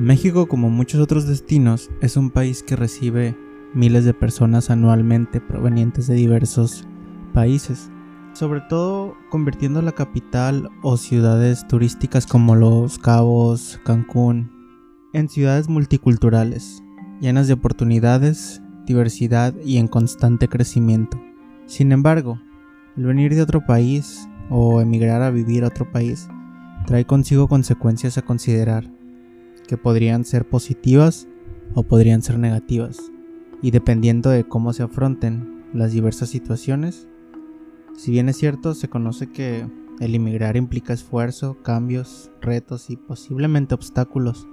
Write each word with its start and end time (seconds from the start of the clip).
México, 0.00 0.46
como 0.46 0.70
muchos 0.70 0.98
otros 0.98 1.26
destinos, 1.26 1.90
es 2.00 2.16
un 2.16 2.30
país 2.30 2.62
que 2.62 2.74
recibe 2.74 3.36
miles 3.74 4.06
de 4.06 4.14
personas 4.14 4.70
anualmente 4.70 5.42
provenientes 5.42 6.06
de 6.06 6.14
diversos 6.14 6.88
países, 7.34 7.90
sobre 8.32 8.62
todo 8.62 9.14
convirtiendo 9.28 9.82
la 9.82 9.92
capital 9.92 10.70
o 10.82 10.96
ciudades 10.96 11.68
turísticas 11.68 12.26
como 12.26 12.56
Los 12.56 12.98
Cabos, 12.98 13.78
Cancún, 13.84 14.50
en 15.12 15.28
ciudades 15.28 15.68
multiculturales, 15.68 16.82
llenas 17.20 17.46
de 17.46 17.52
oportunidades, 17.52 18.62
diversidad 18.86 19.54
y 19.62 19.76
en 19.76 19.86
constante 19.86 20.48
crecimiento. 20.48 21.20
Sin 21.66 21.92
embargo, 21.92 22.40
el 22.96 23.04
venir 23.04 23.34
de 23.34 23.42
otro 23.42 23.66
país 23.66 24.26
o 24.48 24.80
emigrar 24.80 25.20
a 25.20 25.30
vivir 25.30 25.62
a 25.62 25.68
otro 25.68 25.92
país 25.92 26.26
trae 26.86 27.04
consigo 27.04 27.48
consecuencias 27.48 28.16
a 28.16 28.22
considerar 28.22 28.90
que 29.70 29.76
podrían 29.76 30.24
ser 30.24 30.48
positivas 30.48 31.28
o 31.74 31.84
podrían 31.84 32.22
ser 32.22 32.40
negativas, 32.40 33.12
y 33.62 33.70
dependiendo 33.70 34.28
de 34.28 34.42
cómo 34.42 34.72
se 34.72 34.82
afronten 34.82 35.62
las 35.72 35.92
diversas 35.92 36.28
situaciones, 36.28 37.06
si 37.96 38.10
bien 38.10 38.28
es 38.28 38.36
cierto, 38.36 38.74
se 38.74 38.88
conoce 38.88 39.30
que 39.30 39.64
el 40.00 40.16
inmigrar 40.16 40.56
implica 40.56 40.92
esfuerzo, 40.92 41.56
cambios, 41.62 42.32
retos 42.40 42.90
y 42.90 42.96
posiblemente 42.96 43.76
obstáculos, 43.76 44.48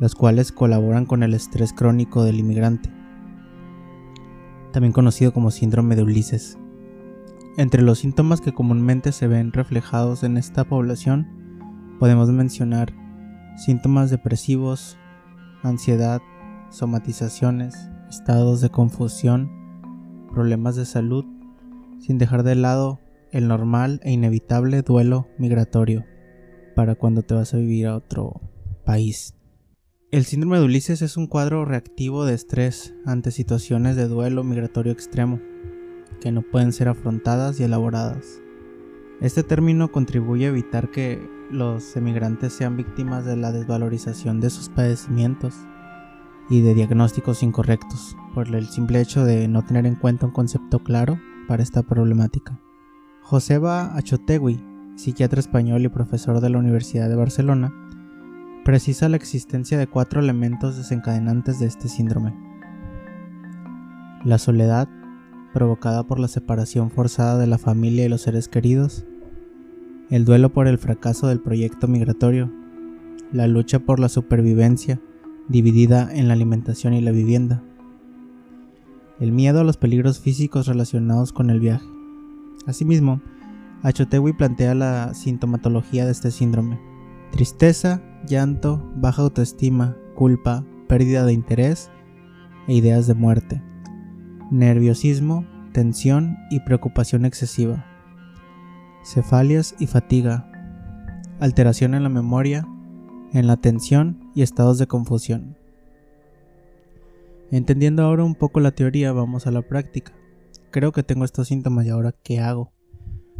los 0.00 0.16
cuales 0.16 0.50
colaboran 0.50 1.06
con 1.06 1.22
el 1.22 1.32
estrés 1.32 1.72
crónico 1.72 2.24
del 2.24 2.40
inmigrante, 2.40 2.90
también 4.72 4.92
conocido 4.92 5.32
como 5.32 5.52
síndrome 5.52 5.94
de 5.94 6.02
Ulises. 6.02 6.58
Entre 7.58 7.80
los 7.80 8.00
síntomas 8.00 8.40
que 8.40 8.52
comúnmente 8.52 9.12
se 9.12 9.28
ven 9.28 9.52
reflejados 9.52 10.24
en 10.24 10.36
esta 10.36 10.64
población, 10.64 11.28
podemos 12.00 12.28
mencionar 12.32 13.05
síntomas 13.56 14.10
depresivos, 14.10 14.98
ansiedad, 15.62 16.20
somatizaciones, 16.70 17.74
estados 18.08 18.60
de 18.60 18.70
confusión, 18.70 19.50
problemas 20.30 20.76
de 20.76 20.84
salud, 20.84 21.24
sin 21.98 22.18
dejar 22.18 22.42
de 22.42 22.54
lado 22.54 23.00
el 23.32 23.48
normal 23.48 24.00
e 24.02 24.12
inevitable 24.12 24.82
duelo 24.82 25.28
migratorio 25.38 26.04
para 26.74 26.94
cuando 26.94 27.22
te 27.22 27.34
vas 27.34 27.54
a 27.54 27.56
vivir 27.56 27.86
a 27.86 27.96
otro 27.96 28.40
país. 28.84 29.34
El 30.12 30.24
síndrome 30.24 30.58
de 30.58 30.64
Ulises 30.64 31.02
es 31.02 31.16
un 31.16 31.26
cuadro 31.26 31.64
reactivo 31.64 32.24
de 32.24 32.34
estrés 32.34 32.94
ante 33.04 33.30
situaciones 33.30 33.96
de 33.96 34.06
duelo 34.06 34.44
migratorio 34.44 34.92
extremo 34.92 35.40
que 36.20 36.32
no 36.32 36.42
pueden 36.42 36.72
ser 36.72 36.88
afrontadas 36.88 37.58
y 37.58 37.64
elaboradas. 37.64 38.40
Este 39.20 39.42
término 39.42 39.90
contribuye 39.90 40.44
a 40.44 40.50
evitar 40.50 40.90
que 40.90 41.26
los 41.50 41.96
emigrantes 41.96 42.52
sean 42.52 42.76
víctimas 42.76 43.24
de 43.24 43.36
la 43.36 43.50
desvalorización 43.50 44.40
de 44.40 44.50
sus 44.50 44.68
padecimientos 44.68 45.54
y 46.50 46.60
de 46.60 46.74
diagnósticos 46.74 47.42
incorrectos 47.42 48.14
por 48.34 48.54
el 48.54 48.66
simple 48.66 49.00
hecho 49.00 49.24
de 49.24 49.48
no 49.48 49.64
tener 49.64 49.86
en 49.86 49.94
cuenta 49.94 50.26
un 50.26 50.32
concepto 50.32 50.80
claro 50.80 51.18
para 51.48 51.62
esta 51.62 51.82
problemática. 51.82 52.60
Joseba 53.22 53.96
Achotegui, 53.96 54.62
psiquiatra 54.96 55.40
español 55.40 55.82
y 55.82 55.88
profesor 55.88 56.40
de 56.40 56.50
la 56.50 56.58
Universidad 56.58 57.08
de 57.08 57.16
Barcelona, 57.16 57.72
precisa 58.66 59.08
la 59.08 59.16
existencia 59.16 59.78
de 59.78 59.86
cuatro 59.86 60.20
elementos 60.20 60.76
desencadenantes 60.76 61.58
de 61.58 61.66
este 61.66 61.88
síndrome. 61.88 62.34
La 64.24 64.38
soledad, 64.38 64.88
provocada 65.56 66.02
por 66.02 66.18
la 66.18 66.28
separación 66.28 66.90
forzada 66.90 67.38
de 67.38 67.46
la 67.46 67.56
familia 67.56 68.04
y 68.04 68.10
los 68.10 68.20
seres 68.20 68.46
queridos, 68.46 69.06
el 70.10 70.26
duelo 70.26 70.52
por 70.52 70.68
el 70.68 70.76
fracaso 70.76 71.28
del 71.28 71.40
proyecto 71.40 71.88
migratorio, 71.88 72.52
la 73.32 73.46
lucha 73.46 73.78
por 73.78 73.98
la 73.98 74.10
supervivencia 74.10 75.00
dividida 75.48 76.10
en 76.12 76.28
la 76.28 76.34
alimentación 76.34 76.92
y 76.92 77.00
la 77.00 77.10
vivienda, 77.10 77.62
el 79.18 79.32
miedo 79.32 79.60
a 79.60 79.64
los 79.64 79.78
peligros 79.78 80.20
físicos 80.20 80.66
relacionados 80.66 81.32
con 81.32 81.48
el 81.48 81.58
viaje. 81.58 81.86
Asimismo, 82.66 83.22
Achotewi 83.82 84.34
plantea 84.34 84.74
la 84.74 85.14
sintomatología 85.14 86.04
de 86.04 86.12
este 86.12 86.32
síndrome. 86.32 86.78
Tristeza, 87.32 88.02
llanto, 88.28 88.92
baja 88.96 89.22
autoestima, 89.22 89.96
culpa, 90.16 90.66
pérdida 90.86 91.24
de 91.24 91.32
interés 91.32 91.90
e 92.68 92.74
ideas 92.74 93.06
de 93.06 93.14
muerte 93.14 93.62
nerviosismo, 94.50 95.46
tensión 95.76 96.38
y 96.48 96.60
preocupación 96.60 97.26
excesiva, 97.26 97.84
cefalias 99.04 99.74
y 99.78 99.86
fatiga, 99.86 100.50
alteración 101.38 101.92
en 101.92 102.02
la 102.02 102.08
memoria, 102.08 102.66
en 103.34 103.46
la 103.46 103.52
atención 103.52 104.30
y 104.34 104.40
estados 104.40 104.78
de 104.78 104.86
confusión. 104.86 105.58
Entendiendo 107.50 108.04
ahora 108.04 108.24
un 108.24 108.34
poco 108.34 108.60
la 108.60 108.70
teoría, 108.70 109.12
vamos 109.12 109.46
a 109.46 109.50
la 109.50 109.60
práctica. 109.60 110.14
Creo 110.70 110.92
que 110.92 111.02
tengo 111.02 111.26
estos 111.26 111.48
síntomas 111.48 111.84
y 111.84 111.90
ahora 111.90 112.14
¿qué 112.22 112.40
hago? 112.40 112.72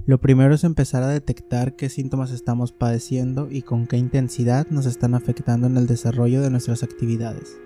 Lo 0.05 0.21
primero 0.21 0.55
es 0.55 0.63
empezar 0.63 1.03
a 1.05 1.09
detectar 1.09 1.75
qué 1.75 1.89
síntomas 1.89 2.33
estamos 2.33 2.71
padeciendo 2.71 3.49
y 3.51 3.63
con 3.63 3.87
qué 3.87 3.97
intensidad 3.97 4.67
nos 4.69 4.85
están 4.85 5.15
afectando 5.15 5.69
en 5.69 5.79
el 5.79 5.87
desarrollo 5.87 6.43
de 6.43 6.51
nuestras 6.51 6.83
actividades 6.83 7.57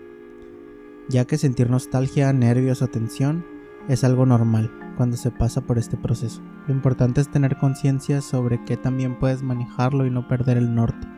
ya 1.08 1.24
que 1.24 1.38
sentir 1.38 1.68
nostalgia, 1.68 2.32
nervios 2.32 2.82
o 2.82 2.86
tensión 2.86 3.44
es 3.90 4.04
algo 4.04 4.24
normal 4.24 4.70
cuando 4.96 5.16
se 5.16 5.32
pasa 5.32 5.62
por 5.62 5.76
este 5.76 5.96
proceso. 5.96 6.40
Lo 6.68 6.74
importante 6.74 7.20
es 7.20 7.28
tener 7.28 7.58
conciencia 7.58 8.20
sobre 8.20 8.64
que 8.64 8.76
también 8.76 9.18
puedes 9.18 9.42
manejarlo 9.42 10.06
y 10.06 10.10
no 10.10 10.28
perder 10.28 10.58
el 10.58 10.76
norte. 10.76 11.08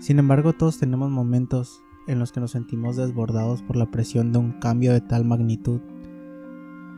Sin 0.00 0.18
embargo, 0.18 0.52
todos 0.52 0.78
tenemos 0.78 1.10
momentos 1.10 1.84
en 2.08 2.18
los 2.18 2.32
que 2.32 2.40
nos 2.40 2.50
sentimos 2.50 2.96
desbordados 2.96 3.62
por 3.62 3.76
la 3.76 3.88
presión 3.88 4.32
de 4.32 4.40
un 4.40 4.58
cambio 4.58 4.92
de 4.92 5.00
tal 5.00 5.24
magnitud. 5.24 5.80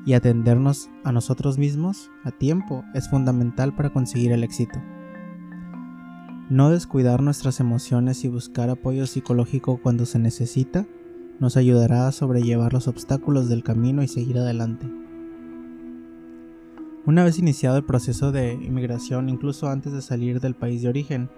Y 0.07 0.15
atendernos 0.15 0.89
a 1.03 1.13
nosotros 1.13 1.59
mismos 1.59 2.11
a 2.25 2.31
tiempo 2.31 2.83
es 2.95 3.11
fundamental 3.11 3.75
para 3.77 3.93
conseguir 3.93 4.33
el 4.33 4.43
éxito. 4.43 4.81
No 6.49 6.71
descuidar 6.71 7.23
nuestras 7.23 7.61
emociones 7.61 8.25
y 8.25 8.29
buscar 8.29 8.71
apoyo 8.71 9.07
psicológico 9.07 9.81
cuando 9.83 10.07
se 10.07 10.19
necesita 10.19 10.87
nos 11.41 11.57
ayudará 11.57 12.09
a 12.09 12.13
sobrellevar 12.13 12.73
los 12.73 12.89
obstáculos 12.89 13.49
del 13.49 13.63
camino 13.63 14.03
y 14.03 14.09
seguir 14.09 14.39
adelante. 14.39 14.87
Una 17.07 17.23
vez 17.23 17.39
iniciado 17.39 17.77
el 17.77 17.85
proceso 17.85 18.33
de 18.33 18.55
inmigración, 18.55 19.29
incluso 19.29 19.69
antes 19.69 19.93
de 19.93 20.01
salir 20.01 20.41
del 20.41 20.55
país 20.55 20.81
de 20.83 20.89
origen, 20.89 21.29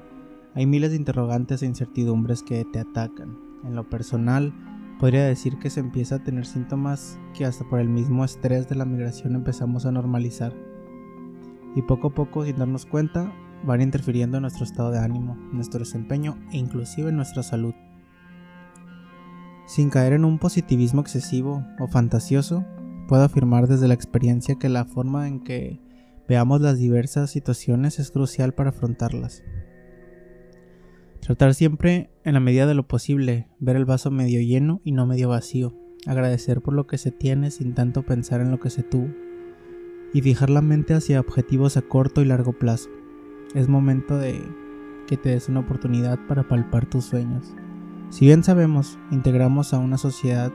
hay 0.55 0.65
miles 0.65 0.91
de 0.91 0.97
interrogantes 0.97 1.63
e 1.63 1.67
incertidumbres 1.67 2.43
que 2.43 2.65
te 2.65 2.79
atacan. 2.79 3.37
En 3.65 3.75
lo 3.75 3.89
personal, 3.89 4.55
podría 5.01 5.25
decir 5.25 5.59
que 5.59 5.71
se 5.71 5.81
empieza 5.81 6.17
a 6.17 6.25
tener 6.25 6.47
síntomas 6.47 7.19
que 7.35 7.45
hasta 7.45 7.69
por 7.69 7.81
el 7.81 7.89
mismo 7.89 8.25
estrés 8.25 8.69
de 8.69 8.77
la 8.77 8.85
migración 8.85 9.35
empezamos 9.35 9.87
a 9.87 9.93
normalizar. 9.93 10.55
Y 11.75 11.83
poco 11.83 12.09
a 12.09 12.15
poco, 12.15 12.45
sin 12.45 12.57
darnos 12.57 12.87
cuenta, 12.87 13.33
van 13.65 13.83
interfiriendo 13.83 14.39
en 14.39 14.43
nuestro 14.43 14.65
estado 14.65 14.93
de 14.93 15.01
ánimo, 15.01 15.37
nuestro 15.53 15.81
desempeño 15.81 16.39
e 16.53 16.59
inclusive 16.59 17.11
en 17.11 17.17
nuestra 17.17 17.43
salud. 17.43 17.75
Sin 19.67 19.91
caer 19.91 20.13
en 20.13 20.25
un 20.25 20.39
positivismo 20.39 21.01
excesivo 21.01 21.67
o 21.81 21.89
fantasioso, 21.89 22.65
puedo 23.09 23.25
afirmar 23.25 23.67
desde 23.67 23.89
la 23.89 23.95
experiencia 23.95 24.55
que 24.55 24.69
la 24.69 24.85
forma 24.85 25.27
en 25.27 25.41
que 25.41 25.81
veamos 26.29 26.61
las 26.61 26.79
diversas 26.79 27.31
situaciones 27.31 27.99
es 27.99 28.13
crucial 28.13 28.55
para 28.55 28.71
afrontarlas. 28.71 29.43
Tratar 31.21 31.55
siempre, 31.55 32.11
en 32.23 32.35
la 32.35 32.41
medida 32.41 32.67
de 32.67 32.75
lo 32.75 32.87
posible, 32.87 33.49
ver 33.59 33.75
el 33.75 33.85
vaso 33.85 34.13
medio 34.13 34.41
lleno 34.41 34.81
y 34.85 34.93
no 34.93 35.07
medio 35.07 35.29
vacío, 35.29 35.75
agradecer 36.07 36.63
por 36.63 36.75
lo 36.75 36.87
que 36.87 36.99
se 36.99 37.11
tiene 37.11 37.51
sin 37.51 37.75
tanto 37.75 38.05
pensar 38.05 38.41
en 38.41 38.53
lo 38.53 38.61
que 38.61 38.71
se 38.71 38.85
tuvo, 38.85 39.09
y 40.13 40.23
fijar 40.23 40.51
la 40.51 40.63
mente 40.63 40.95
hacia 40.95 41.19
objetivos 41.19 41.77
a 41.77 41.83
corto 41.83 42.23
y 42.23 42.27
largo 42.27 42.53
plazo. 42.53 42.89
Es 43.55 43.69
momento 43.69 44.17
de 44.17 44.41
que 45.09 45.17
te 45.17 45.31
des 45.31 45.49
una 45.49 45.61
oportunidad 45.61 46.19
para 46.29 46.47
palpar 46.47 46.87
tus 46.87 47.07
sueños. 47.07 47.55
Si 48.11 48.25
bien 48.25 48.45
sabemos, 48.45 48.99
integramos 49.11 49.75
a 49.75 49.79
una 49.79 49.99
sociedad 49.99 50.53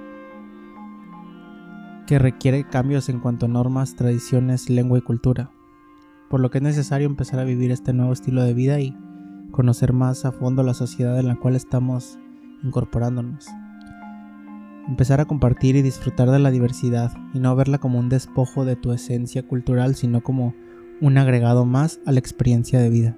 que 2.08 2.18
requiere 2.18 2.64
cambios 2.64 3.10
en 3.10 3.20
cuanto 3.20 3.46
a 3.46 3.50
normas, 3.50 3.96
tradiciones, 3.96 4.70
lengua 4.70 4.98
y 4.98 5.02
cultura, 5.02 5.52
por 6.30 6.40
lo 6.40 6.50
que 6.50 6.60
es 6.60 6.64
necesario 6.64 7.08
empezar 7.08 7.40
a 7.40 7.44
vivir 7.44 7.72
este 7.72 7.94
nuevo 7.94 8.14
estilo 8.14 8.44
de 8.44 8.54
vida 8.54 8.80
y 8.80 8.98
conocer 9.52 9.94
más 9.94 10.26
a 10.26 10.32
fondo 10.32 10.64
la 10.64 10.74
sociedad 10.74 11.20
en 11.20 11.28
la 11.28 11.36
cual 11.36 11.56
estamos 11.56 12.18
incorporándonos. 12.64 13.48
Empezar 14.88 15.22
a 15.22 15.26
compartir 15.26 15.76
y 15.76 15.82
disfrutar 15.82 16.32
de 16.32 16.40
la 16.40 16.52
diversidad 16.52 17.12
y 17.34 17.40
no 17.40 17.56
verla 17.56 17.78
como 17.78 18.00
un 18.00 18.10
despojo 18.10 18.66
de 18.66 18.76
tu 18.76 18.92
esencia 18.94 19.46
cultural, 19.48 19.96
sino 19.96 20.22
como 20.22 20.56
un 21.02 21.18
agregado 21.18 21.66
más 21.66 22.00
a 22.06 22.12
la 22.12 22.20
experiencia 22.20 22.80
de 22.80 22.90
vida. 22.90 23.18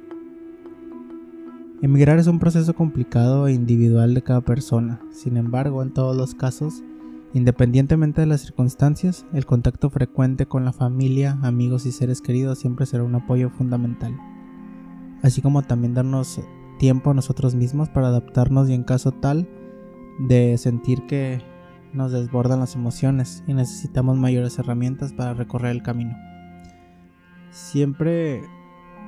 Emigrar 1.84 2.18
es 2.18 2.28
un 2.28 2.40
proceso 2.40 2.74
complicado 2.74 3.46
e 3.46 3.52
individual 3.52 4.14
de 4.14 4.22
cada 4.22 4.40
persona, 4.40 5.02
sin 5.12 5.36
embargo, 5.36 5.84
en 5.84 5.92
todos 5.92 6.16
los 6.16 6.34
casos, 6.34 6.82
independientemente 7.34 8.22
de 8.22 8.28
las 8.28 8.40
circunstancias, 8.40 9.26
el 9.34 9.46
contacto 9.46 9.90
frecuente 9.90 10.46
con 10.46 10.64
la 10.64 10.72
familia, 10.72 11.38
amigos 11.42 11.86
y 11.86 11.92
seres 11.92 12.22
queridos 12.22 12.60
siempre 12.60 12.86
será 12.86 13.04
un 13.04 13.16
apoyo 13.16 13.50
fundamental, 13.50 14.18
así 15.24 15.42
como 15.42 15.62
también 15.64 15.94
darnos 15.94 16.40
tiempo 16.80 17.12
a 17.12 17.16
nosotros 17.16 17.54
mismos 17.54 17.90
para 17.90 18.08
adaptarnos 18.08 18.70
y 18.70 18.76
en 18.76 18.86
caso 18.86 19.12
tal 19.12 19.50
de 20.20 20.58
sentir 20.58 21.06
que 21.06 21.42
nos 21.92 22.14
desbordan 22.14 22.62
las 22.62 22.76
emociones 22.76 23.44
y 23.46 23.54
necesitamos 23.54 24.16
mayores 24.16 24.58
herramientas 24.58 25.12
para 25.12 25.34
recorrer 25.34 25.72
el 25.72 25.84
camino. 25.84 26.16
Siempre 27.52 28.42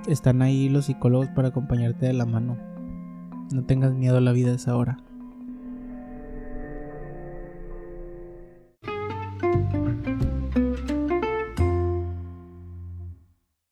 están 0.08 0.42
ahí 0.42 0.70
los 0.70 0.86
psicólogos 0.86 1.30
para 1.30 1.50
acompañarte 1.50 2.06
de 2.06 2.14
la 2.14 2.26
mano. 2.26 2.58
No 3.52 3.64
tengas 3.64 3.94
miedo, 3.94 4.20
la 4.22 4.32
vida 4.32 4.54
es 4.54 4.68
ahora. 4.68 4.98